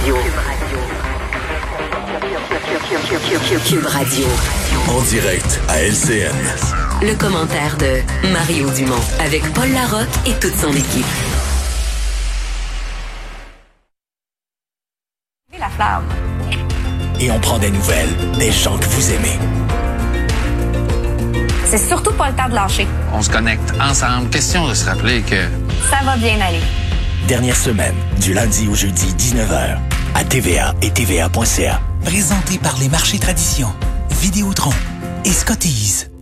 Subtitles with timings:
[0.00, 0.16] Radio.
[3.66, 4.26] Cube Radio.
[4.88, 6.34] En direct à LCN.
[7.02, 8.02] Le commentaire de
[8.32, 11.06] Mario Dumont avec Paul Larocque et toute son équipe.
[15.58, 16.04] La flamme.
[17.20, 19.38] Et on prend des nouvelles des gens que vous aimez.
[21.66, 22.86] C'est surtout pas le temps de lâcher.
[23.12, 24.28] On se connecte ensemble.
[24.30, 25.44] Question de se rappeler que
[25.90, 26.60] Ça va bien aller.
[27.28, 29.78] Dernière semaine, du lundi au jeudi 19h,
[30.14, 31.80] à TVA et TVA.ca.
[32.04, 33.72] Présenté par les marchés traditions,
[34.20, 34.72] Vidéotron
[35.24, 36.13] et Scotties.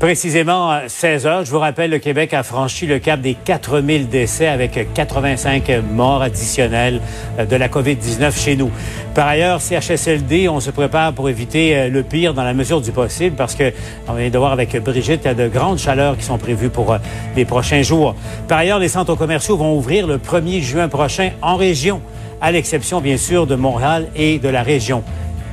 [0.00, 4.08] Précisément à 16 heures, je vous rappelle, le Québec a franchi le cap des 4000
[4.08, 7.02] décès avec 85 morts additionnelles
[7.38, 8.70] euh, de la COVID-19 chez nous.
[9.14, 12.92] Par ailleurs, CHSLD, on se prépare pour éviter euh, le pire dans la mesure du
[12.92, 13.74] possible parce que
[14.08, 16.70] on vient de voir avec Brigitte, il y a de grandes chaleurs qui sont prévues
[16.70, 16.98] pour euh,
[17.36, 18.14] les prochains jours.
[18.48, 22.00] Par ailleurs, les centres commerciaux vont ouvrir le 1er juin prochain en région,
[22.40, 25.04] à l'exception bien sûr de Montréal et de la région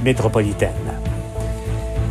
[0.06, 0.72] métropolitaine.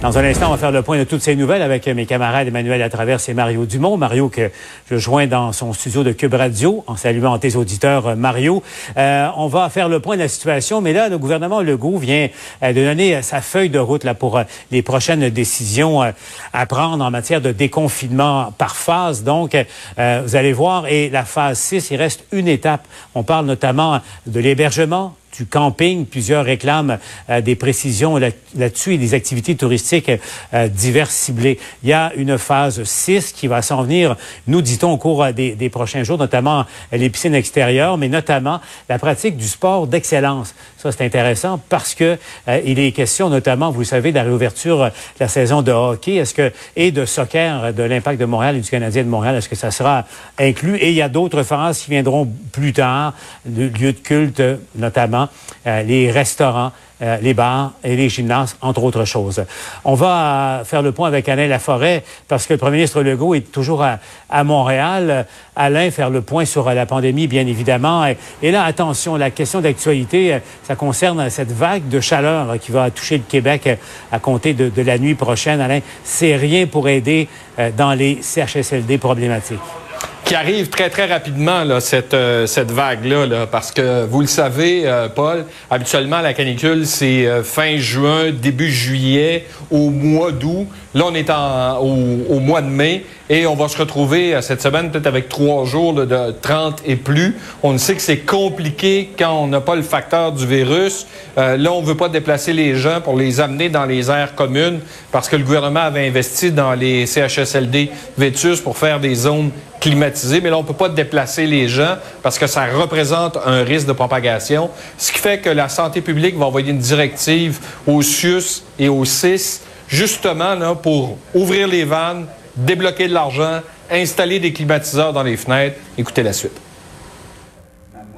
[0.02, 2.46] Dans un instant, on va faire le point de toutes ces nouvelles avec mes camarades
[2.46, 3.96] Emmanuel Latraverse et Mario Dumont.
[3.96, 4.50] Mario que
[4.90, 8.62] je joins dans son studio de Cube Radio en saluant tes auditeurs, euh, Mario.
[8.98, 12.28] Euh, on va faire le point de la situation, mais là, le gouvernement Legault vient
[12.62, 16.12] euh, de donner euh, sa feuille de route là, pour euh, les prochaines décisions euh,
[16.52, 19.24] à prendre en matière de déconfinement par phase.
[19.24, 19.56] Donc,
[19.98, 22.86] euh, vous allez voir, et la phase 6, il reste une étape.
[23.14, 26.06] On parle notamment de l'hébergement, du camping.
[26.06, 26.98] Plusieurs réclament
[27.30, 30.10] euh, des précisions là- là-dessus et des activités touristiques
[30.54, 31.58] euh, diverses ciblées.
[31.82, 35.32] Il y a une phase 6 qui va s'en venir, nous dit-on, au cours euh,
[35.32, 36.60] des, des prochains jours, notamment
[36.92, 40.54] euh, les piscines extérieures, mais notamment la pratique du sport d'excellence.
[40.78, 42.16] Ça, c'est intéressant parce que
[42.48, 45.62] euh, il est question notamment, vous le savez, de la réouverture euh, de la saison
[45.62, 49.08] de hockey est-ce que, et de soccer de l'Impact de Montréal et du Canadien de
[49.08, 49.36] Montréal.
[49.36, 50.04] Est-ce que ça sera
[50.38, 50.76] inclus?
[50.76, 53.14] Et il y a d'autres phases qui viendront plus tard,
[53.46, 54.42] lieux de culte
[54.76, 55.25] notamment,
[55.66, 59.44] euh, les restaurants, euh, les bars et les gymnases, entre autres choses.
[59.84, 63.34] On va euh, faire le point avec Alain Laforêt parce que le premier ministre Legault
[63.34, 65.26] est toujours à, Montréal.
[65.54, 68.06] Alain, faire le point sur la pandémie, bien évidemment.
[68.42, 73.18] Et, là, attention, la question d'actualité, ça concerne cette vague de chaleur qui va toucher
[73.18, 73.68] le Québec
[74.12, 75.60] à compter de, de la nuit prochaine.
[75.60, 77.28] Alain, c'est rien pour aider
[77.76, 79.85] dans les CHSLD problématiques.
[80.26, 84.26] Qui arrive très, très rapidement, là, cette, euh, cette vague-là, là, parce que vous le
[84.26, 90.66] savez, euh, Paul, habituellement, la canicule, c'est euh, fin juin, début juillet, au mois d'août.
[90.94, 94.40] Là, on est en, au, au mois de mai et on va se retrouver euh,
[94.40, 96.06] cette semaine peut-être avec trois jours de
[96.40, 97.36] 30 et plus.
[97.62, 101.06] On sait que c'est compliqué quand on n'a pas le facteur du virus.
[101.36, 104.34] Euh, là, on ne veut pas déplacer les gens pour les amener dans les aires
[104.34, 109.50] communes parce que le gouvernement avait investi dans les CHSLD Vétus pour faire des zones
[109.80, 110.40] climatisées.
[110.40, 113.86] Mais là, on ne peut pas déplacer les gens parce que ça représente un risque
[113.86, 114.70] de propagation.
[114.98, 119.04] Ce qui fait que la santé publique va envoyer une directive au CIUS et au
[119.04, 122.26] CIS justement pour ouvrir les vannes,
[122.56, 123.60] débloquer de l'argent,
[123.90, 125.76] installer des climatiseurs dans les fenêtres.
[125.96, 126.65] Écoutez la suite.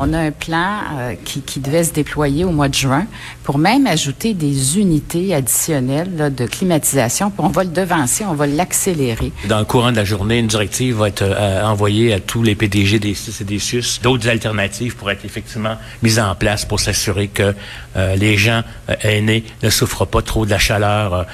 [0.01, 3.07] On a un plan euh, qui, devait se déployer au mois de juin
[3.43, 7.33] pour même ajouter des unités additionnelles de climatisation.
[7.39, 9.33] On va le devancer, on va l'accélérer.
[9.49, 12.55] Dans le courant de la journée, une directive va être euh, envoyée à tous les
[12.55, 14.01] PDG des CIS et des SUS.
[14.01, 17.55] D'autres alternatives pourraient être effectivement mises en place pour s'assurer que
[17.97, 18.63] euh, les gens
[19.03, 21.27] aînés ne souffrent pas trop de la chaleur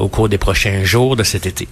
[0.00, 1.68] au cours des prochains jours de cet été.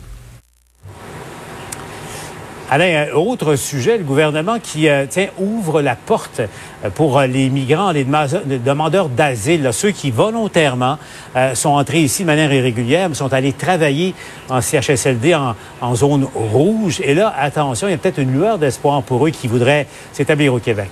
[2.70, 5.06] Alain, un autre sujet, le gouvernement qui euh,
[5.38, 10.10] ouvre la porte euh, pour euh, les migrants, les dema- les demandeurs d'asile, ceux qui
[10.10, 10.98] volontairement
[11.34, 14.14] euh, sont entrés ici de manière irrégulière, sont allés travailler
[14.50, 15.34] en CHSLD
[15.80, 17.00] en zone rouge.
[17.02, 20.52] Et là, attention, il y a peut-être une lueur d'espoir pour eux qui voudraient s'établir
[20.52, 20.90] au Québec.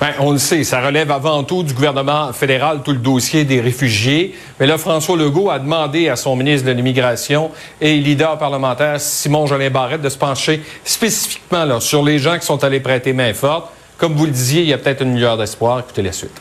[0.00, 3.60] Ben, on le sait, ça relève avant tout du gouvernement fédéral, tout le dossier des
[3.60, 4.32] réfugiés.
[4.60, 7.50] Mais là, François Legault a demandé à son ministre de l'Immigration
[7.80, 12.62] et leader parlementaire Simon Jolin Barrette de se pencher spécifiquement sur les gens qui sont
[12.62, 13.72] allés prêter main forte.
[13.96, 15.80] Comme vous le disiez, il y a peut-être une lueur d'espoir.
[15.80, 16.40] Écoutez la suite.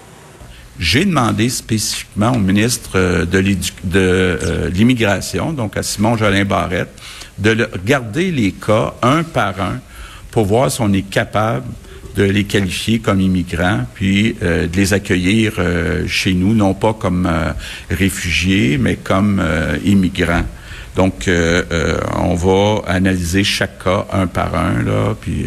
[0.77, 3.41] J'ai demandé spécifiquement au ministre euh, de
[3.95, 6.91] euh, l'immigration, donc à Simon Jolin Barrette,
[7.39, 9.79] de regarder les cas un par un
[10.29, 11.65] pour voir si on est capable
[12.17, 16.93] de les qualifier comme immigrants, puis euh, de les accueillir euh, chez nous, non pas
[16.93, 17.51] comme euh,
[17.91, 20.45] réfugiés, mais comme euh, immigrants.
[20.95, 25.45] Donc, euh, euh, on va analyser chaque cas un par un, là, puis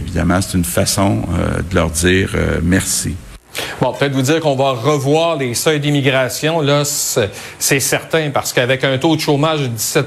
[0.00, 1.24] évidemment, c'est une façon
[1.68, 2.30] de leur dire
[2.62, 3.14] merci.
[3.80, 6.60] Bon, peut-être vous dire qu'on va revoir les seuils d'immigration.
[6.60, 10.06] Là, c'est certain, parce qu'avec un taux de chômage de 17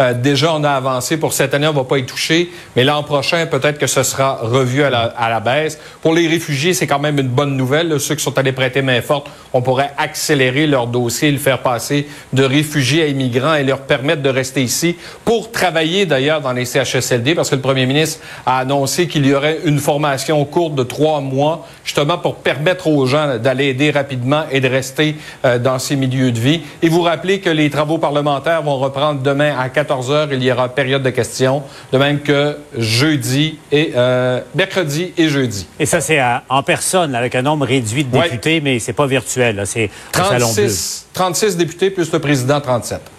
[0.00, 1.16] euh, déjà, on a avancé.
[1.16, 2.50] Pour cette année, on va pas y toucher.
[2.76, 5.78] Mais l'an prochain, peut-être que ce sera revu à la, à la baisse.
[6.02, 7.98] Pour les réfugiés, c'est quand même une bonne nouvelle.
[8.00, 12.06] Ceux qui sont allés prêter main forte, on pourrait accélérer leur dossier, le faire passer
[12.32, 16.64] de réfugiés à immigrants et leur permettre de rester ici pour travailler d'ailleurs dans les
[16.64, 20.82] CHSLD, parce que le premier ministre a annoncé qu'il y aurait une formation courte de
[20.82, 25.58] trois mois, justement pour permettre permettre aux gens d'aller aider rapidement et de rester euh,
[25.58, 26.62] dans ces milieux de vie.
[26.82, 30.32] Et vous rappelez que les travaux parlementaires vont reprendre demain à 14 heures.
[30.32, 31.62] Il y aura période de questions,
[31.92, 35.66] de même que jeudi et euh, mercredi et jeudi.
[35.80, 39.62] Et ça, c'est en personne, avec un nombre réduit de députés, mais c'est pas virtuel.
[39.64, 43.13] C'est 36, 36 députés plus le président 37.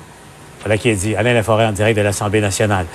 [0.66, 1.16] Voilà qui est dit.
[1.16, 2.88] Alain Laforêt en direct de l'Assemblée nationale.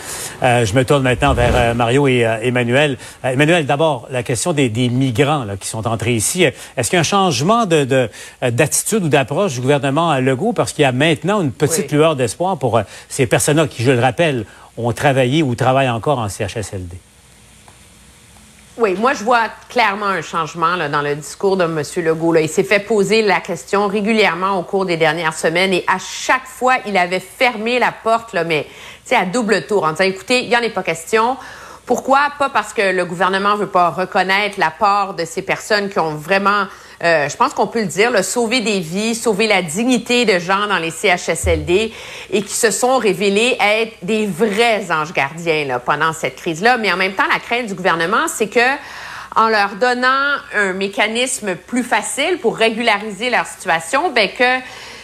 [0.42, 2.98] Euh, je me tourne maintenant vers euh, Mario et euh, Emmanuel.
[3.22, 6.42] Emmanuel, d'abord, la question des, migrants qui sont entrés ici.
[6.42, 10.52] Est-ce qu'il y a un changement d'attitude ou d'approche du gouvernement Legault?
[10.52, 14.00] Parce qu'il y a maintenant une petite lueur d'espoir pour ces personnes-là qui, je le
[14.00, 14.46] rappelle,
[14.76, 16.96] ont travaillé ou travaillent encore en CHSLD.
[18.80, 21.82] Oui, moi, je vois clairement un changement là, dans le discours de M.
[22.02, 22.32] Legault.
[22.32, 22.40] Là.
[22.40, 26.46] Il s'est fait poser la question régulièrement au cours des dernières semaines et à chaque
[26.46, 28.66] fois, il avait fermé la porte, là, mais
[29.10, 31.36] à double tour, en disant, écoutez, il n'y en a pas question.
[31.84, 32.20] Pourquoi?
[32.38, 36.64] Pas parce que le gouvernement veut pas reconnaître l'apport de ces personnes qui ont vraiment
[37.02, 40.38] euh, je pense qu'on peut le dire, là, sauver des vies, sauver la dignité de
[40.38, 41.92] gens dans les CHSLD
[42.30, 46.76] et qui se sont révélés être des vrais anges gardiens là, pendant cette crise-là.
[46.76, 48.60] Mais en même temps, la crainte du gouvernement, c'est que
[49.36, 54.60] en leur donnant un mécanisme plus facile pour régulariser leur situation, ben que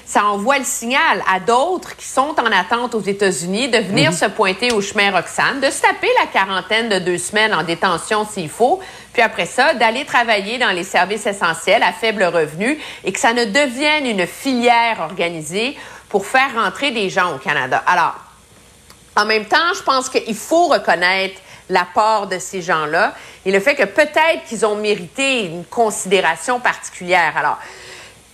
[0.06, 4.16] ça envoie le signal à d'autres qui sont en attente aux États-Unis de venir mhm.
[4.16, 8.24] se pointer au chemin Roxane, de se taper la quarantaine de deux semaines en détention
[8.24, 8.80] s'il faut,
[9.16, 13.32] puis après ça, d'aller travailler dans les services essentiels à faible revenu et que ça
[13.32, 15.74] ne devienne une filière organisée
[16.10, 17.82] pour faire rentrer des gens au Canada.
[17.86, 18.14] Alors,
[19.16, 21.40] en même temps, je pense qu'il faut reconnaître
[21.70, 23.14] l'apport de ces gens-là
[23.46, 27.38] et le fait que peut-être qu'ils ont mérité une considération particulière.
[27.38, 27.56] Alors,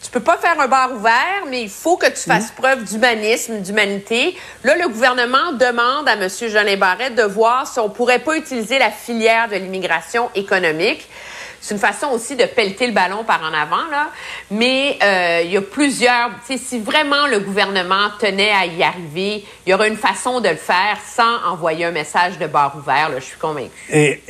[0.02, 3.60] tu peux pas faire un bar ouvert, mais il faut que tu fasses preuve d'humanisme,
[3.60, 4.36] d'humanité.
[4.64, 6.28] Là, le gouvernement demande à M.
[6.28, 11.08] Jolin Barrette de voir si on pourrait pas utiliser la filière de l'immigration économique
[11.62, 14.08] c'est une façon aussi de pelleter le ballon par en avant, là.
[14.50, 16.30] Mais euh, il y a plusieurs.
[16.44, 20.56] Si vraiment le gouvernement tenait à y arriver, il y aurait une façon de le
[20.56, 23.10] faire sans envoyer un message de barre ouvert.
[23.10, 23.70] Là, je suis convaincu.
[23.92, 24.20] Et,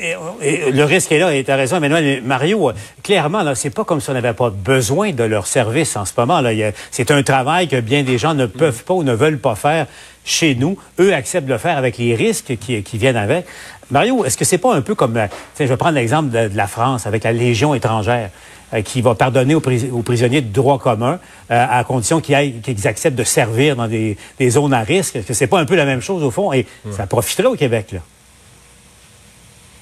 [0.40, 1.34] le risque est là.
[1.34, 2.22] Et tu as raison, Emmanuel.
[2.22, 2.70] Mario,
[3.02, 6.12] clairement, là, c'est pas comme si on n'avait pas besoin de leur service en ce
[6.18, 6.42] moment.
[6.42, 6.50] Là,
[6.90, 9.86] c'est un travail que bien des gens ne peuvent pas ou ne veulent pas faire
[10.24, 10.78] chez nous.
[11.00, 13.46] Eux acceptent de le faire avec les risques qui, qui viennent avec.
[13.92, 15.26] Mario, est-ce que c'est pas un peu comme, euh,
[15.60, 18.30] je vais prendre l'exemple de, la France avec la Légion étrangère
[18.72, 23.24] euh, qui va pardonner aux, prisonniers de droit commun euh, à condition qu'ils acceptent de
[23.24, 24.16] servir dans des,
[24.48, 25.16] zones à risque?
[25.16, 26.54] Est-ce que c'est pas un peu la même chose au fond?
[26.54, 28.00] Et ça profiterait au Québec là?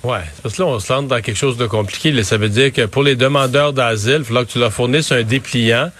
[0.03, 2.23] Oui, parce que là, on se lance dans quelque chose de compliqué.
[2.23, 5.23] Ça veut dire que pour les demandeurs d'asile, il faudra que tu leur fournisses un
[5.23, 5.91] dépliant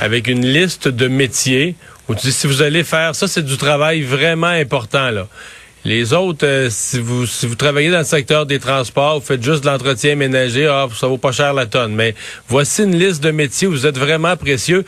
[0.00, 1.76] avec une liste de métiers
[2.08, 5.26] où tu dis si vous allez faire ça, c'est du travail vraiment important là.
[5.86, 9.40] Les autres, euh, si vous si vous travaillez dans le secteur des transports, vous faites
[9.40, 11.94] juste l'entretien ménager, ah, ça vaut pas cher la tonne.
[11.94, 12.16] Mais
[12.48, 14.84] voici une liste de métiers où vous êtes vraiment précieux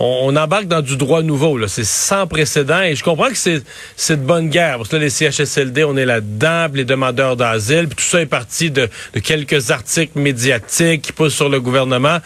[0.00, 1.58] on, embarque dans du droit nouveau.
[1.66, 2.82] C'est sans précédent.
[2.82, 4.78] Et je comprends que c'est, de bonne guerre.
[4.78, 8.26] Parce que là, les CHSLD, on est là-dedans, les demandeurs d'asile, puis tout ça est
[8.26, 8.88] parti de,
[9.22, 12.18] quelques articles médiatiques qui poussent sur le gouvernement.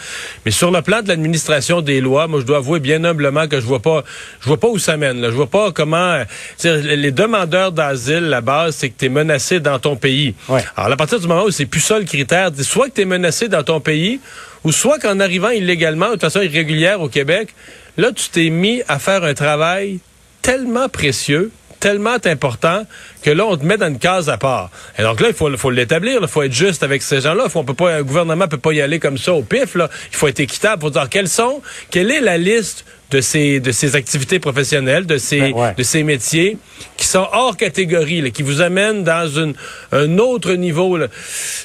[0.45, 3.61] Mais sur le plan de l'administration des lois, moi, je dois avouer bien humblement que
[3.61, 4.05] je vois pas,
[4.41, 5.21] je vois pas où ça mène.
[5.21, 5.31] Là.
[5.31, 6.23] Je vois pas comment.
[6.63, 10.35] Les demandeurs d'asile, la base, c'est que tu es menacé dans ton pays.
[10.77, 13.07] Alors, à partir du moment où c'est plus ça le critère, soit que tu es
[13.07, 14.21] menacé dans ton pays,
[14.65, 17.55] ou soit qu'en arrivant illégalement, de façon irrégulière au Québec,
[17.97, 20.01] là, tu t'es mis à faire un travail
[20.41, 21.51] tellement précieux,
[21.83, 22.87] tellement important
[23.23, 24.71] que là, on te met dans une case à part.
[24.99, 27.47] Et donc là, il faut, faut l'établir, il faut être juste avec ces gens-là.
[27.55, 29.75] On peut pas, un gouvernement peut pas y aller comme ça au pif.
[29.75, 29.91] Là.
[30.13, 33.73] Il faut être équitable pour dire quels sont, quelle est la liste de ces, de
[33.73, 36.57] ces activités professionnelles, de ces, ben, de ces métiers?
[37.03, 39.55] Qui sont hors catégorie, là, qui vous amènent dans une,
[39.91, 40.97] un autre niveau.
[40.97, 41.09] Là.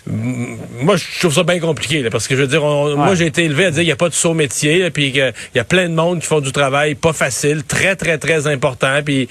[0.07, 3.43] Moi, je trouve ça bien compliqué, là, parce que je veux dire, moi, j'ai été
[3.43, 5.89] élevé à dire qu'il n'y a pas de saut métier, puis qu'il y a plein
[5.89, 9.29] de monde qui font du travail pas facile, très, très, très important, puis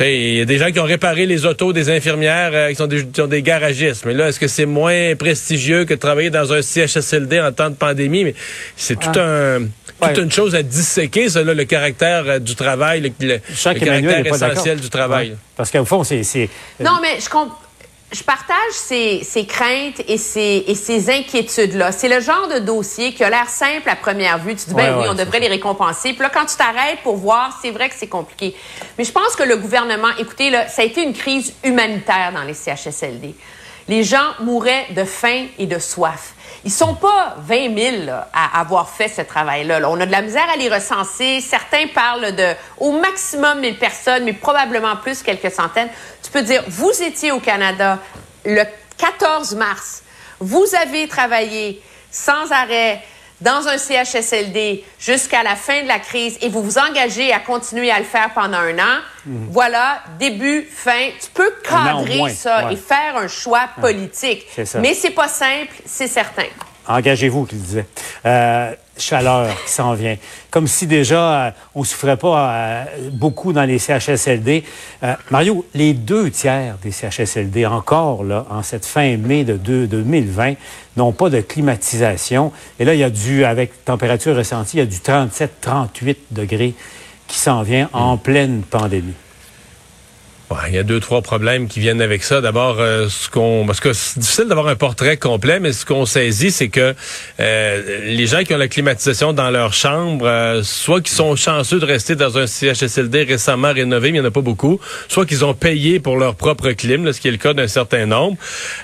[0.00, 2.86] il y a des gens qui ont réparé les autos des infirmières euh, qui, sont
[2.86, 4.04] des, qui ont des garagistes.
[4.04, 7.70] Mais là, est-ce que c'est moins prestigieux que de travailler dans un CHSLD en temps
[7.70, 8.24] de pandémie?
[8.24, 8.34] Mais
[8.76, 9.60] c'est tout un
[10.00, 14.80] toute une chose à disséquer, ça, là, le caractère euh, du travail, le, caractère essentiel
[14.80, 15.36] du travail.
[15.56, 16.48] Parce qu'au fond, c'est...
[16.80, 17.58] Non, mais je comprends
[18.12, 21.90] je partage ces, ces craintes et ces, et ces inquiétudes-là.
[21.90, 24.54] C'est le genre de dossier qui a l'air simple à première vue.
[24.54, 26.12] Tu dis, ben Ouais, oui, ouais, on devrait les récompenser.
[26.12, 28.54] Puis là, quand tu t'arrêtes pour voir, c'est vrai que c'est compliqué.
[28.96, 32.44] Mais je pense que le gouvernement, écoutez, là, ça a été une crise humanitaire dans
[32.44, 33.34] les CHSLD.
[33.88, 36.34] Les gens mouraient de faim et de soif.
[36.64, 39.78] Ils sont pas 20 000 là, à avoir fait ce travail-là.
[39.78, 39.88] là.
[39.88, 41.40] On a de la misère à les recenser.
[41.40, 45.88] Certains parlent de au maximum 1000 personnes, mais probablement plus, quelques centaines.
[46.22, 47.98] Tu peux dire, vous étiez au Canada
[48.44, 48.64] le
[48.98, 50.02] 14 mars.
[50.40, 53.02] Vous avez travaillé sans arrêt
[53.40, 57.90] dans un CHSLD jusqu'à la fin de la crise et vous vous engagez à continuer
[57.90, 59.00] à le faire pendant un an.
[59.26, 59.48] Mhm.
[59.50, 61.10] Voilà, début, fin.
[61.20, 62.74] Tu peux cadrer moins, ça ouais.
[62.74, 64.46] et faire un choix politique.
[64.64, 64.78] ça.
[64.78, 66.46] Mais c'est pas simple, c'est certain.
[66.88, 67.86] Engagez-vous, qu'il disait.
[68.24, 70.16] Euh, chaleur qui s'en vient.
[70.50, 74.64] Comme si déjà, euh, on ne souffrait pas euh, beaucoup dans les CHSLD.
[75.02, 79.86] Euh, Mario, les deux tiers des CHSLD, encore là, en cette fin mai de deux-
[79.86, 80.54] 2020,
[80.96, 82.52] n'ont pas de climatisation.
[82.78, 86.74] Et là, il y a du, avec température ressentie, il y a du 37-38 degrés
[87.26, 89.12] qui s'en vient en pleine pandémie.
[90.48, 92.40] Ouais, il y a deux, trois problèmes qui viennent avec ça.
[92.40, 96.06] D'abord, euh, ce qu'on, parce que c'est difficile d'avoir un portrait complet, mais ce qu'on
[96.06, 96.94] saisit, c'est que
[97.40, 101.80] euh, les gens qui ont la climatisation dans leur chambre, euh, soit qu'ils sont chanceux
[101.80, 105.26] de rester dans un CHSLD récemment rénové, mais il n'y en a pas beaucoup, soit
[105.26, 108.06] qu'ils ont payé pour leur propre clim, là, ce qui est le cas d'un certain
[108.06, 108.36] nombre.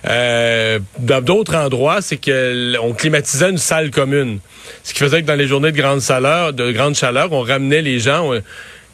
[0.08, 4.40] Euh, dans d'autres endroits, c'est que on climatisait une salle commune,
[4.82, 8.32] ce qui faisait que dans les journées de grande chaleur, on ramenait les gens.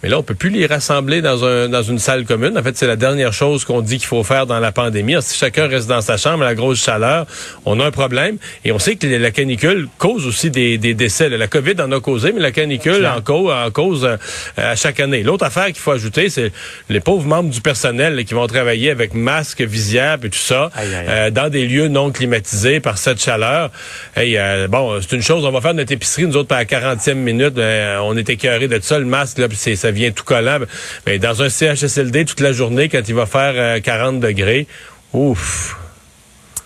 [0.02, 2.56] Mais là, on peut plus les rassembler dans, un, dans une salle commune.
[2.56, 5.14] En fait, c'est la dernière chose qu'on dit qu'il faut faire dans la pandémie.
[5.14, 7.26] Alors, si chacun reste dans sa chambre à la grosse chaleur,
[7.64, 8.36] on a un problème.
[8.64, 11.28] Et on sait que la canicule cause aussi des, des décès.
[11.28, 14.16] La COVID en a causé, mais la canicule en cause, en cause euh,
[14.56, 15.22] à chaque année.
[15.24, 16.52] L'autre affaire qu'il faut ajouter, c'est
[16.88, 20.70] les pauvres membres du personnel là, qui vont travailler avec masque, visière et tout ça,
[21.08, 23.70] euh, dans des lieux non climatisés par cette chaleur.
[24.16, 26.64] Hey, euh, bon, c'est une chose, on va faire notre épicerie, nous autres, à la
[26.66, 30.10] 40e minute, euh, on est écœurés de ça, le masque, là, puis c'est- ça vient
[30.10, 30.58] tout collant.
[31.06, 34.66] Mais dans un CHSLD, toute la journée, quand il va faire euh, 40 degrés,
[35.14, 35.76] ouf.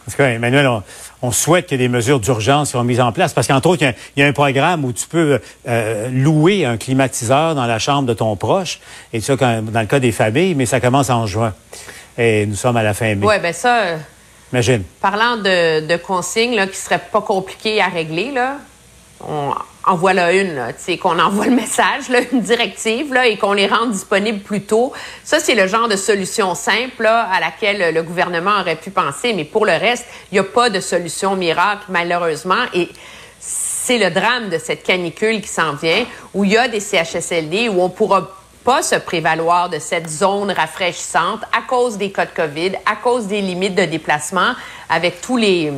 [0.04, 0.82] Parce que, Emmanuel, on,
[1.22, 3.88] on souhaite que des mesures d'urgence soient mises en place parce qu'entre autres, il y
[3.88, 5.38] a- il y, a un programme où tu peux
[5.68, 8.80] euh, louer un climatiseur dans la chambre de ton proche.
[9.12, 11.54] Et ça, quand- dans le cas des familles, mais ça commence en juin.
[12.18, 13.24] Et nous sommes à la fin mai.
[13.24, 13.96] Ouais, ben ça, euh,
[14.52, 14.82] Imagine.
[15.00, 18.56] parlant de, de consignes là, qui seraient pas compliquées à régler, là,
[19.20, 19.52] on
[19.84, 23.52] en voilà une, tu sais, qu'on envoie le message, là, une directive, là, et qu'on
[23.52, 24.92] les rende disponibles plus tôt.
[25.24, 29.32] Ça, c'est le genre de solution simple là, à laquelle le gouvernement aurait pu penser.
[29.32, 32.64] Mais pour le reste, il n'y a pas de solution miracle, malheureusement.
[32.74, 32.88] Et
[33.40, 37.68] c'est le drame de cette canicule qui s'en vient, où il y a des CHSLD
[37.68, 38.28] où on pourra
[38.64, 43.26] pas se prévaloir de cette zone rafraîchissante à cause des cas de COVID, à cause
[43.26, 44.52] des limites de déplacement,
[44.88, 45.72] avec tous les,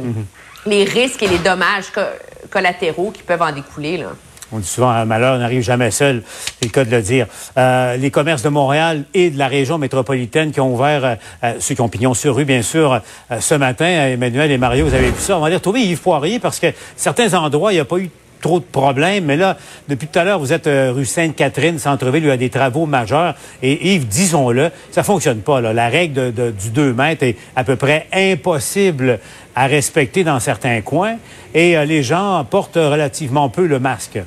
[0.66, 2.02] les risques et les dommages co-
[2.50, 3.98] collatéraux qui peuvent en découler.
[3.98, 4.08] Là.
[4.52, 6.22] On dit souvent, un malheur n'arrive jamais seul,
[6.60, 7.26] c'est le cas de le dire.
[7.56, 11.54] Euh, les commerces de Montréal et de la région métropolitaine qui ont ouvert, euh, euh,
[11.58, 13.00] ceux qui ont pignon sur rue, bien sûr,
[13.40, 15.36] ce matin, Emmanuel et Mario, vous avez vu ça.
[15.36, 18.10] On va aller retrouver Yves Poirier parce que certains endroits, il n'y a pas eu
[18.44, 19.24] trop de problèmes.
[19.24, 19.56] Mais là,
[19.88, 22.84] depuis tout à l'heure, vous êtes euh, rue Sainte-Catherine, centre-ville, il y a des travaux
[22.84, 23.34] majeurs.
[23.62, 25.62] Et Yves, disons-le, ça fonctionne pas.
[25.62, 29.18] La règle du 2 mètres est à peu près impossible
[29.56, 31.16] à respecter dans certains coins.
[31.54, 34.18] Et euh, les gens portent relativement peu le masque.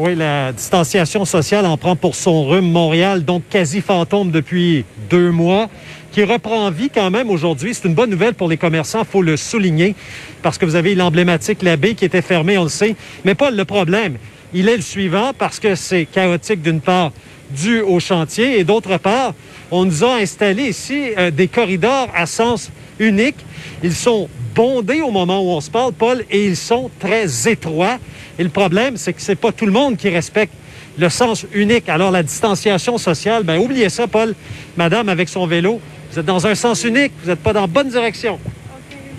[0.00, 2.70] Oui, la distanciation sociale en prend pour son rhume.
[2.70, 5.68] Montréal, donc quasi fantôme depuis deux mois,
[6.12, 7.74] qui reprend vie quand même aujourd'hui.
[7.74, 9.96] C'est une bonne nouvelle pour les commerçants, faut le souligner,
[10.40, 12.94] parce que vous avez l'emblématique La Baie qui était fermée, on le sait.
[13.24, 14.18] Mais Paul, le problème,
[14.54, 17.10] il est le suivant, parce que c'est chaotique d'une part,
[17.50, 19.34] dû au chantier, et d'autre part,
[19.72, 23.44] on nous a installé ici euh, des corridors à sens unique.
[23.82, 24.28] Ils sont
[24.58, 27.98] bondés au moment où on se parle, Paul, et ils sont très étroits.
[28.40, 30.52] Et le problème, c'est que c'est pas tout le monde qui respecte
[30.98, 31.88] le sens unique.
[31.88, 34.34] Alors, la distanciation sociale, ben oubliez ça, Paul.
[34.76, 37.66] Madame, avec son vélo, vous êtes dans un sens unique, vous n'êtes pas dans la
[37.68, 38.40] bonne direction.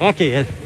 [0.01, 0.21] OK,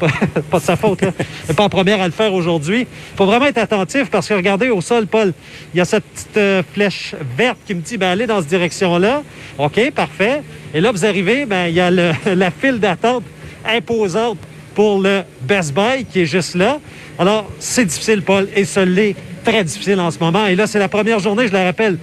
[0.50, 1.12] pas, de sa faute, là.
[1.18, 2.80] Elle n'est pas en première à le faire aujourd'hui.
[2.80, 5.32] Il faut vraiment être attentif parce que regardez au sol, Paul,
[5.72, 8.50] il y a cette petite euh, flèche verte qui me dit, ben allez dans cette
[8.50, 9.22] direction-là.
[9.58, 10.42] OK, parfait.
[10.74, 11.90] Et là, vous arrivez, ben il y a
[12.34, 13.22] la file d'attente
[13.64, 14.38] imposante
[14.74, 16.78] pour le Best Buy qui est juste là.
[17.18, 19.14] Alors, c'est difficile, Paul, et ce l'est
[19.44, 20.46] très difficile en ce moment.
[20.46, 21.98] Et là, c'est la première journée, je le rappelle,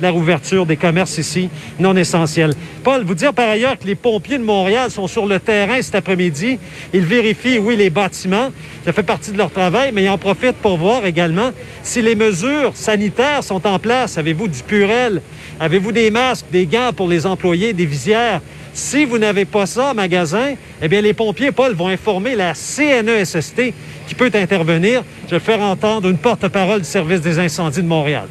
[0.00, 2.52] la rouverture des commerces ici, non essentiels.
[2.82, 5.94] Paul, vous dire par ailleurs que les pompiers de Montréal sont sur le terrain cet
[5.94, 6.58] après-midi.
[6.92, 8.50] Ils vérifient, oui, les bâtiments.
[8.84, 11.50] Ça fait partie de leur travail, mais ils en profitent pour voir également
[11.82, 14.18] si les mesures sanitaires sont en place.
[14.18, 15.22] Avez-vous du purel?
[15.60, 18.40] Avez-vous des masques, des gants pour les employés, des visières?
[18.74, 22.54] Si vous n'avez pas ça en magasin, eh bien, les pompiers, Paul, vont informer la
[22.54, 23.72] CNESST
[24.08, 25.04] qui peut intervenir.
[25.26, 28.26] Je vais faire entendre une porte-parole du service des incendies de Montréal.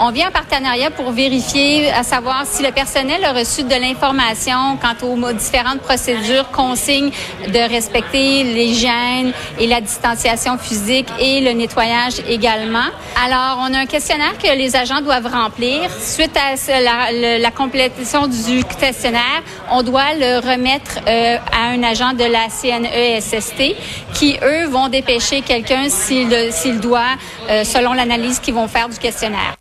[0.00, 4.78] On vient en partenariat pour vérifier, à savoir si le personnel a reçu de l'information
[4.80, 7.10] quant aux différentes procédures, consignes
[7.48, 12.86] de respecter l'hygiène et la distanciation physique et le nettoyage également.
[13.24, 15.90] Alors, on a un questionnaire que les agents doivent remplir.
[16.00, 22.12] Suite à la, la, complétion du questionnaire, on doit le remettre euh, à un agent
[22.12, 23.74] de la CNESST
[24.14, 27.16] qui, eux, vont dépêcher quelqu'un s'il doit,
[27.50, 29.56] euh, selon l'analyse qu'ils vont faire du questionnaire.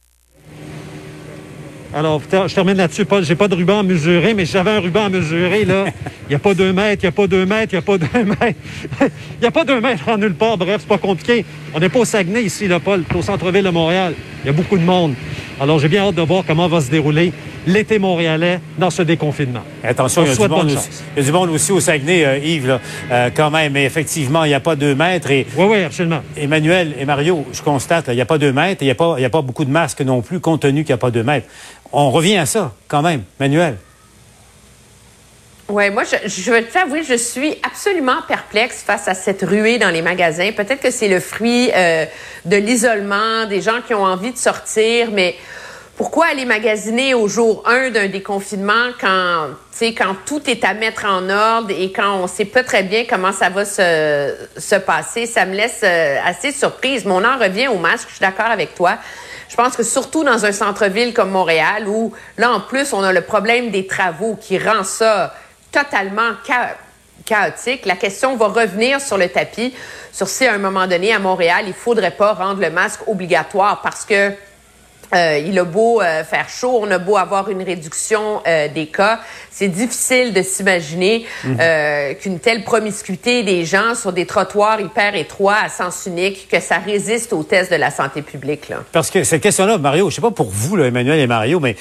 [1.97, 3.25] Alors, je termine là-dessus, Paul.
[3.25, 5.85] J'ai pas de ruban à mesurer, mais j'avais un ruban à mesurer, là.
[6.27, 7.81] Il n'y a pas deux mètres, il n'y a pas deux mètres, il n'y a
[7.81, 8.59] pas deux mètres.
[9.01, 10.59] Il n'y a pas deux mètres en nulle part.
[10.59, 11.43] Bref, c'est pas compliqué.
[11.73, 13.03] On n'est pas au Saguenay ici, là, Paul.
[13.09, 14.13] C'est au centre-ville de Montréal.
[14.43, 15.15] Il y a beaucoup de monde.
[15.59, 17.33] Alors, j'ai bien hâte de voir comment va se dérouler
[17.65, 19.61] l'été montréalais dans ce déconfinement.
[19.83, 22.25] Attention, il y, a du monde aussi, il y a du monde aussi au Saguenay,
[22.25, 22.79] euh, Yves, là,
[23.11, 23.73] euh, quand même.
[23.73, 25.29] Mais effectivement, il n'y a pas deux mètres.
[25.31, 26.21] Et, oui, oui, absolument.
[26.37, 28.95] Emmanuel et Mario, je constate, il n'y a pas deux mètres et il n'y a,
[28.95, 31.23] pas, a pas beaucoup de masques non plus, compte tenu qu'il n'y a pas deux
[31.23, 31.47] mètres.
[31.91, 33.23] On revient à ça, quand même.
[33.39, 33.77] Manuel.
[35.69, 40.01] Oui, moi, je, vais t'avouer, je suis absolument perplexe face à cette ruée dans les
[40.01, 40.51] magasins.
[40.53, 42.05] Peut-être que c'est le fruit euh,
[42.45, 45.35] de l'isolement, des gens qui ont envie de sortir, mais
[45.97, 49.47] pourquoi aller magasiner au jour 1 d'un déconfinement quand,
[49.81, 53.33] quand tout est à mettre en ordre et quand on sait pas très bien comment
[53.33, 55.25] ça va se, se passer?
[55.25, 57.03] Ça me laisse euh, assez surprise.
[57.03, 58.99] Mais on en revient au masque, je suis d'accord avec toi.
[59.49, 63.13] Je pense que surtout dans un centre-ville comme Montréal, où là, en plus, on a
[63.13, 65.33] le problème des travaux qui rend ça
[65.71, 66.31] totalement
[67.25, 67.85] chaotique.
[67.85, 69.73] La question va revenir sur le tapis
[70.11, 73.81] sur si à un moment donné à Montréal, il faudrait pas rendre le masque obligatoire
[73.81, 74.33] parce que
[75.13, 78.87] euh, il a beau euh, faire chaud, on a beau avoir une réduction euh, des
[78.87, 82.15] cas, c'est difficile de s'imaginer mhm.
[82.21, 86.77] qu'une telle promiscuité des gens sur des trottoirs hyper étroits à sens unique, que ça
[86.77, 88.69] résiste aux tests de la santé publique.
[88.69, 88.83] Là.
[88.91, 91.75] Parce que cette question-là, Mario, je sais pas pour vous, là, Emmanuel et Mario, mais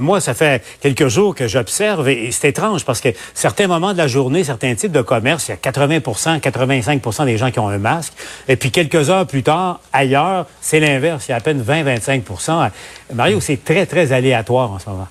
[0.00, 3.98] moi, ça fait quelques jours que j'observe et, c'est étrange parce que certains moments de
[3.98, 7.68] la journée, certains types de commerce, il y a 80% 85% des gens qui ont
[7.68, 8.12] un masque,
[8.48, 12.22] et puis quelques heures plus tard, ailleurs, c'est l'inverse, il y a à peine 20-25
[13.12, 15.08] Mario, c'est très, très aléatoire en ce moment.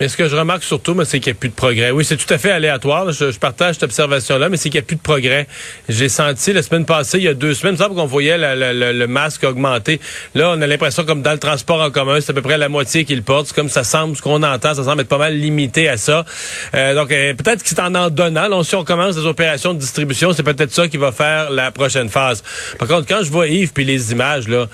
[0.00, 1.90] Mais ce que je remarque surtout, c'est qu'il n'y a plus de progrès.
[1.90, 3.12] Oui, c'est tout à fait aléatoire.
[3.12, 5.46] Je, partage cette observation-là, mais c'est qu'il n'y a plus de progrès.
[5.90, 9.06] J'ai senti la semaine passée, il y a deux semaines, il me qu'on voyait le
[9.06, 10.00] masque augmenter.
[10.34, 12.70] Là, on a l'impression comme dans le transport en commun, c'est à peu près la
[12.70, 13.52] moitié qu'il porte.
[13.52, 16.24] Comme ça semble, ce qu'on entend, ça semble être pas mal limité à ça.
[16.74, 18.62] Euh, donc, euh, peut-être que c'est en en donnant.
[18.62, 22.08] Si on commence des opérations de distribution, c'est peut-être ça qui va faire la prochaine
[22.08, 22.42] phase.
[22.78, 24.66] Par contre, quand je vois Yves puis les images, là,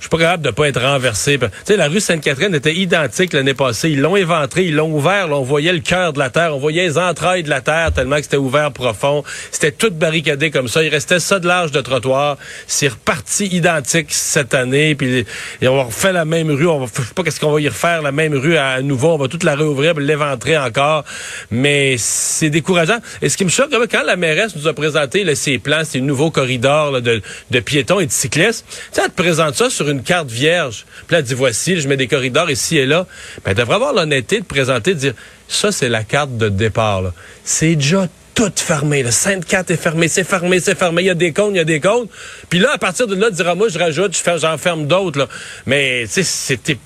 [0.00, 1.38] je suis pas capable de pas être renversé.
[1.38, 3.90] Tu sais, la rue Sainte-Catherine était identique l'année passée.
[3.90, 5.28] Ils l'ont éventré, ils l'ont ouvert.
[5.28, 7.92] Là, on voyait le cœur de la terre, on voyait les entrailles de la terre
[7.92, 9.24] tellement que c'était ouvert profond.
[9.50, 10.82] C'était tout barricadé comme ça.
[10.82, 12.38] Il restait ça de large de trottoir.
[12.66, 14.94] C'est reparti identique cette année.
[14.94, 15.26] Puis
[15.60, 16.66] et on refait la même rue.
[16.96, 19.08] Je sais pas qu'est-ce qu'on va y refaire la même rue à nouveau.
[19.08, 21.04] On va toute la réouvrir, l'éventrer encore.
[21.50, 23.00] Mais c'est décourageant.
[23.20, 26.00] Et ce qui me choque, quand la mairesse nous a présenté là, ses plans, ces
[26.00, 30.02] nouveaux corridors de, de piétons et de cyclistes, tu elle te présente ça sur une
[30.02, 30.86] carte vierge.
[31.06, 33.06] Puis là, dit, voici, je mets des corridors ici et là.
[33.44, 35.14] Ben, elle devrait avoir l'honnêteté de présenter, de dire,
[35.48, 37.12] ça, c'est la carte de départ.
[37.44, 39.02] C'est déjà tout fermé.
[39.02, 41.02] Le Sainte-Cat est fermé, c'est fermé, c'est fermé.
[41.02, 42.06] Il y a des cônes, il y a des cônes.
[42.48, 45.28] Puis là, à partir de là, dira, moi, je rajoute, j'en ferme d'autres.
[45.66, 46.78] Mais, tu sais, c'était...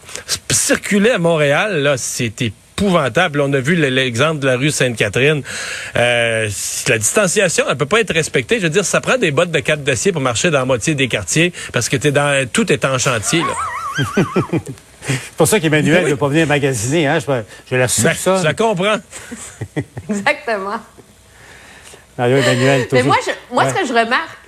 [0.51, 3.41] Circuler à Montréal, là, c'était épouvantable.
[3.41, 5.43] On a vu l'exemple de la rue Sainte-Catherine.
[5.97, 6.49] Euh,
[6.89, 8.59] la distanciation, elle peut pas être respectée.
[8.59, 10.95] Je veux dire, ça prend des bottes de quatre d'acier pour marcher dans la moitié
[10.95, 13.43] des quartiers parce que es dans, tout est en chantier.
[15.07, 17.07] C'est pour ça qu'Emmanuel ne veut pas venir magasiner.
[17.07, 17.19] Hein?
[17.19, 17.27] Je,
[17.71, 18.39] je la ben, soupçonne.
[18.39, 18.97] je la comprends.
[20.09, 20.81] Exactement.
[22.17, 23.17] Mario Emmanuel, Mais moi,
[23.53, 24.39] moi ce que je remarque,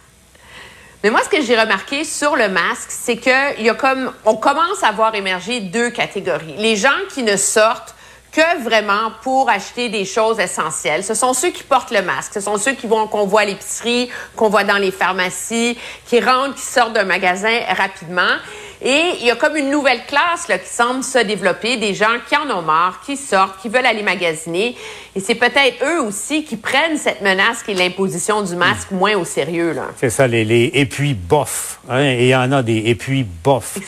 [1.05, 4.35] mais moi, ce que j'ai remarqué sur le masque, c'est qu'il y a comme, on
[4.35, 6.55] commence à voir émerger deux catégories.
[6.59, 7.96] Les gens qui ne sortent
[8.37, 11.03] que vraiment pour acheter des choses essentielles.
[11.03, 12.35] Ce sont ceux qui portent le masque.
[12.35, 16.21] Ce sont ceux qui vont, qu'on voit à l'épicerie, qu'on voit dans les pharmacies, qui
[16.21, 18.37] rentrent, qui sortent d'un magasin rapidement.
[18.83, 22.19] Et il y a comme une nouvelle classe là, qui semble se développer, des gens
[22.29, 24.77] qui en ont marre, qui sortent, qui veulent aller magasiner.
[25.15, 29.17] Et c'est peut-être eux aussi qui prennent cette menace qui est l'imposition du masque moins
[29.17, 29.75] au sérieux.
[29.97, 31.79] C'est ça, les, les et puis bof.
[31.89, 33.79] Hein, et il y en a des et puis bof.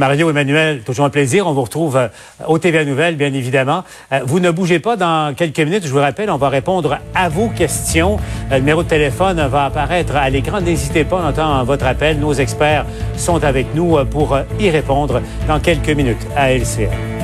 [0.00, 1.46] Mario Emmanuel, toujours un plaisir.
[1.46, 2.08] On vous retrouve euh,
[2.46, 3.84] au TVA Nouvelles, bien évidemment.
[4.12, 5.82] Euh, vous ne bougez pas dans quelques minutes.
[5.84, 8.16] Je vous rappelle, on va répondre à vos questions.
[8.50, 10.62] Euh, le numéro de téléphone va apparaître à l'écran.
[10.62, 12.18] N'hésitez pas, on entend votre appel.
[12.18, 12.86] Nos experts
[13.18, 17.19] sont avec nous pour y répondre dans quelques minutes à LCA.